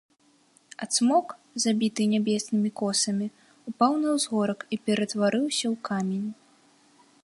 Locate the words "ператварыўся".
4.89-5.65